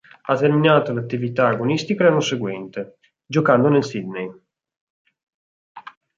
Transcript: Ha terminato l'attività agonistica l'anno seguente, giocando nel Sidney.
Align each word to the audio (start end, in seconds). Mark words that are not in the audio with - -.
Ha 0.21 0.35
terminato 0.35 0.91
l'attività 0.93 1.49
agonistica 1.49 2.05
l'anno 2.05 2.21
seguente, 2.21 2.97
giocando 3.23 3.67
nel 3.69 3.83
Sidney. 3.83 4.31